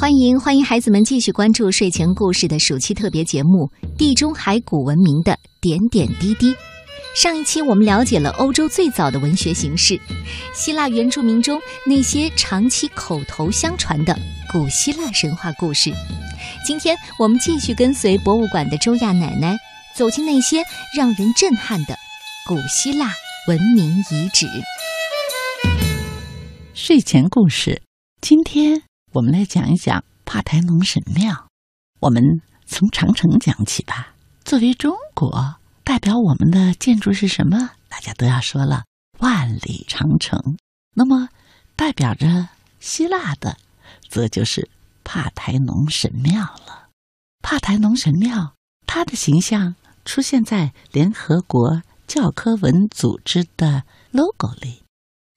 [0.00, 6.50] 欢迎欢迎孩子们继续关注睡前故事的暑期特别节目《地中海古文明的点点滴滴》。
[7.14, 10.00] 上一期我们了解了欧洲最早的文学形式——
[10.56, 14.18] 希腊原住民中那些长期口头相传的
[14.50, 15.92] 古希腊神话故事。
[16.64, 19.54] 今天我们继续跟随博物馆的周亚奶奶，
[19.94, 20.62] 走进那些
[20.96, 21.94] 让人震撼的
[22.48, 23.12] 古希腊
[23.48, 24.46] 文明遗址。
[26.72, 27.82] 睡前故事，
[28.22, 28.80] 今天
[29.12, 31.48] 我们来讲一讲帕台农神庙。
[31.98, 34.14] 我们从长城讲起吧。
[34.44, 37.70] 作为中国代表我们的建筑是什么？
[37.88, 38.84] 大家都要说了，
[39.18, 40.56] 万里长城。
[40.94, 41.28] 那么
[41.74, 43.56] 代表着希腊的，
[44.08, 44.70] 则就是
[45.02, 46.90] 帕台农神庙了。
[47.42, 48.54] 帕台农神庙，
[48.86, 53.82] 它的形象出现在联合国教科文组织的
[54.12, 54.84] logo 里。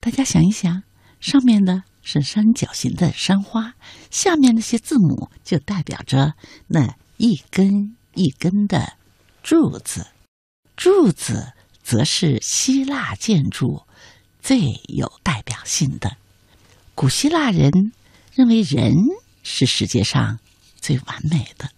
[0.00, 0.84] 大家想一想。
[1.20, 3.74] 上面的是三角形的山花，
[4.10, 6.34] 下面那些字母就代表着
[6.68, 8.92] 那一根一根的
[9.42, 10.06] 柱子。
[10.76, 13.82] 柱子则是希腊建筑
[14.40, 16.16] 最有代表性的。
[16.94, 17.92] 古希腊人
[18.34, 18.94] 认为人
[19.42, 20.38] 是世界上
[20.76, 21.70] 最完美的，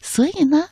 [0.00, 0.68] 所以呢，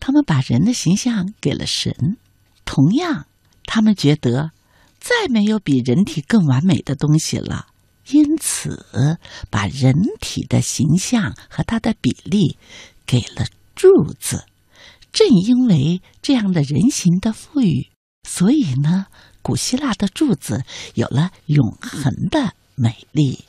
[0.00, 2.16] 他们把人的形象给了神。
[2.64, 3.26] 同样，
[3.66, 4.52] 他们觉得。
[5.00, 7.66] 再没有比人体更完美的东西了，
[8.10, 9.18] 因此
[9.50, 12.58] 把人体的形象和它的比例
[13.06, 13.88] 给了柱
[14.18, 14.44] 子。
[15.12, 17.88] 正因为这样的人形的赋予，
[18.28, 19.06] 所以呢，
[19.42, 23.44] 古希腊的柱子有了永恒的美丽。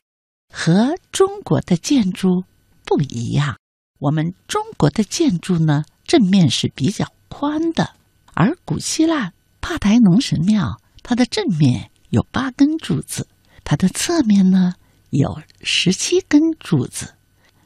[0.54, 2.44] 和中国的建筑
[2.86, 3.58] 不一样，
[4.00, 7.96] 我们中国的建筑呢，正面是比较宽的，
[8.34, 10.80] 而古希腊帕台农神庙。
[11.02, 13.28] 它的正面有八根柱子，
[13.66, 14.76] 它的侧面呢
[15.10, 17.16] 有十七根柱子。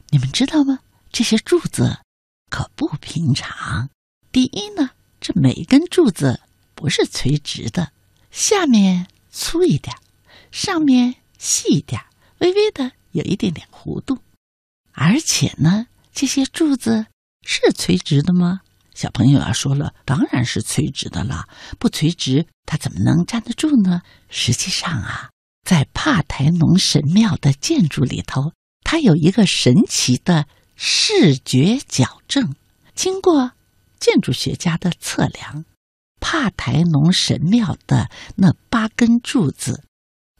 [0.09, 0.79] 你们知道吗？
[1.11, 1.99] 这些柱子
[2.49, 3.89] 可不平常。
[4.31, 6.39] 第一呢，这每一根柱子
[6.73, 7.91] 不是垂直的，
[8.31, 9.95] 下面粗一点，
[10.51, 12.01] 上面细一点，
[12.39, 14.19] 微微的有一点点弧度。
[14.93, 17.07] 而且呢，这些柱子
[17.45, 18.61] 是垂直的吗？
[18.93, 24.01] 小朋友啊说了，当然是垂直的了，不垂直它怎么能站得住呢？
[24.29, 25.29] 实际上啊，
[25.63, 28.53] 在帕台农神庙的建筑里头，
[28.83, 32.55] 它有一个神奇的视觉矫正。
[32.95, 33.51] 经过
[33.99, 35.65] 建筑学家的测量，
[36.19, 39.83] 帕台农神庙的那八根柱子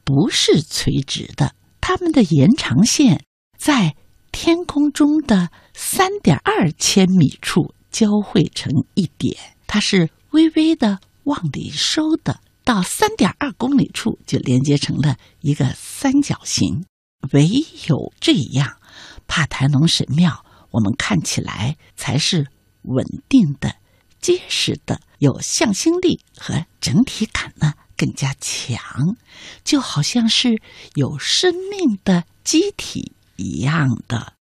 [0.03, 3.24] 不是垂直的，它们的延长线
[3.58, 3.96] 在
[4.31, 7.74] 天空中的三点二千米处。
[7.91, 9.35] 交汇成一点，
[9.66, 16.85] 它是微微的往里收的，到三点二公里处就连接成了一个三角形。
[17.31, 17.50] 唯
[17.88, 18.78] 有这样，
[19.25, 22.46] 帕台农神庙我们看起来才是
[22.84, 23.78] 稳定的、
[24.22, 29.16] 结实的，有向心力和整体感呢更加强，
[29.63, 30.62] 就好像是
[30.94, 34.34] 有生命的机体一样的。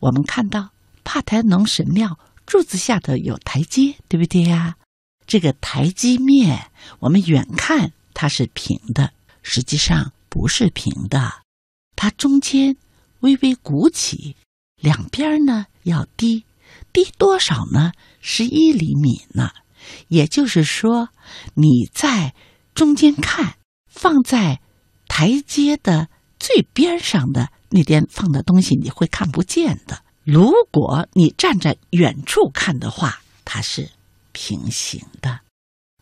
[0.00, 0.68] 我们看到
[1.02, 2.18] 帕台农神庙。
[2.44, 4.76] 柱子下的有台阶，对不对呀？
[5.26, 6.70] 这个台基面，
[7.00, 9.12] 我们远看它是平的，
[9.42, 11.42] 实际上不是平的，
[11.96, 12.76] 它中间
[13.20, 14.36] 微微鼓起，
[14.76, 16.44] 两边呢要低，
[16.92, 17.92] 低多少呢？
[18.20, 19.50] 十一厘米呢。
[20.08, 21.10] 也就是说，
[21.54, 22.34] 你在
[22.74, 23.56] 中间看，
[23.92, 24.60] 放在
[25.08, 26.08] 台阶的
[26.38, 30.02] 最边上的那边放的东西，你会看不见的。
[30.22, 33.90] 如果你站在远处看的话，它是
[34.34, 35.40] 平行的，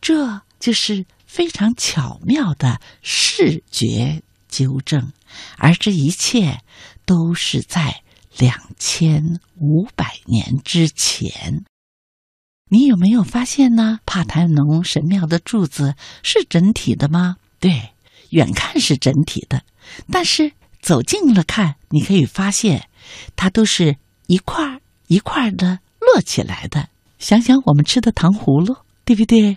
[0.00, 5.12] 这就是非常巧妙的视觉纠正。
[5.58, 6.60] 而这一切
[7.06, 8.02] 都是在
[8.36, 11.64] 两千五百年之前。
[12.68, 14.00] 你有没有发现呢？
[14.04, 15.94] 帕台农神庙的柱子
[16.24, 17.36] 是整体的吗？
[17.60, 17.92] 对，
[18.30, 19.62] 远看是整体的，
[20.10, 22.88] 但是走近了看，你可以发现
[23.36, 23.98] 它都是。
[24.28, 26.88] 一块一块的摞起来的，
[27.22, 29.56] 想想我们吃的糖葫芦，对不对？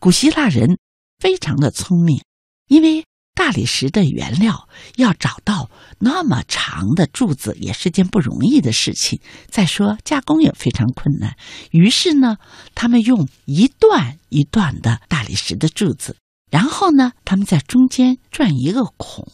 [0.00, 0.78] 古希腊人
[1.18, 2.22] 非常的聪明，
[2.68, 3.04] 因为
[3.34, 4.66] 大理石的原料
[4.96, 9.20] 要找到那么长的柱子也是件不容易的事情。
[9.50, 11.36] 再说加工也非常困难，
[11.70, 12.38] 于是呢，
[12.74, 16.16] 他们用一段一段的大理石的柱子，
[16.50, 19.28] 然后呢，他们在中间转一个孔，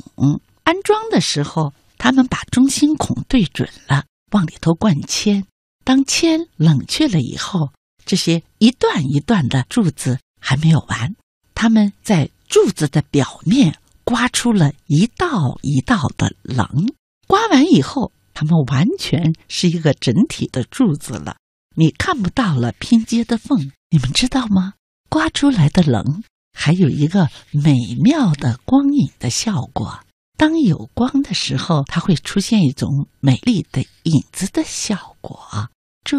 [0.64, 4.04] 安装的时候，他们把中心孔对准了。
[4.32, 5.44] 往里头灌铅，
[5.88, 7.72] 当铅冷却了以后，
[8.04, 11.16] 这些一段一段的柱子还没有完，
[11.54, 16.92] 他们在柱子的表面刮出了一道一道的棱。
[17.26, 21.38] 刮完以后，它们完全是一个整体的柱子了，
[21.74, 23.72] 你看不到了拼接的缝。
[23.88, 24.74] 你们知道吗？
[25.08, 30.00] 刮出来的棱还有一个美妙的光影的效果。
[30.36, 35.70] 当有光的时候，它会出现一种美丽的影子的效果。
[36.10, 36.16] 这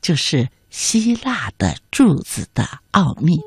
[0.00, 3.38] 就是希腊的柱子的奥秘。